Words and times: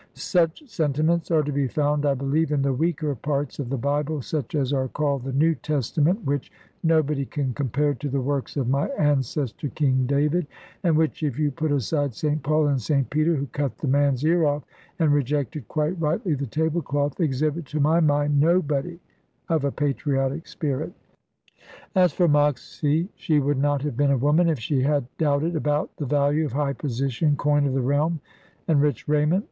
Such 0.15 0.67
sentiments 0.67 1.29
are 1.29 1.43
to 1.43 1.51
be 1.51 1.67
found, 1.67 2.07
I 2.07 2.15
believe, 2.15 2.51
in 2.51 2.63
the 2.63 2.73
weaker 2.73 3.13
parts 3.13 3.59
of 3.59 3.69
the 3.69 3.77
Bible, 3.77 4.19
such 4.23 4.55
as 4.55 4.73
are 4.73 4.87
called 4.87 5.21
the 5.23 5.31
New 5.31 5.53
Testament, 5.53 6.25
which 6.25 6.51
nobody 6.81 7.23
can 7.23 7.53
compare 7.53 7.93
to 7.93 8.09
the 8.09 8.19
works 8.19 8.57
of 8.57 8.67
my 8.67 8.87
ancestor, 8.97 9.67
King 9.69 10.07
David; 10.07 10.47
and 10.83 10.97
which, 10.97 11.21
if 11.21 11.37
you 11.37 11.51
put 11.51 11.71
aside 11.71 12.15
Saint 12.15 12.41
Paul, 12.41 12.65
and 12.69 12.81
Saint 12.81 13.11
Peter 13.11 13.35
(who 13.35 13.45
cut 13.45 13.77
the 13.77 13.87
man's 13.87 14.25
ear 14.25 14.43
off, 14.43 14.63
and 14.97 15.13
rejected 15.13 15.67
quite 15.67 16.01
rightly 16.01 16.33
the 16.33 16.47
table 16.47 16.81
cloth), 16.81 17.19
exhibit 17.19 17.65
to 17.67 17.79
my 17.79 17.99
mind 17.99 18.39
nobody 18.39 18.99
of 19.49 19.65
a 19.65 19.71
patriotic 19.71 20.47
spirit. 20.47 20.91
As 21.93 22.11
for 22.11 22.27
Moxy, 22.27 23.07
she 23.13 23.39
would 23.39 23.59
not 23.59 23.83
have 23.83 23.97
been 23.97 24.09
a 24.09 24.17
woman 24.17 24.49
if 24.49 24.57
she 24.59 24.81
had 24.81 25.05
doubted 25.19 25.55
about 25.55 25.95
the 25.97 26.07
value 26.07 26.45
of 26.45 26.53
high 26.53 26.73
position, 26.73 27.35
coin 27.35 27.67
of 27.67 27.73
the 27.75 27.81
realm, 27.83 28.19
and 28.67 28.81
rich 28.81 29.07
raiment. 29.07 29.39